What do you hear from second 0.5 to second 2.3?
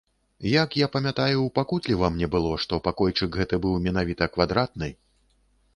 Як, я памятаю, пакутліва мне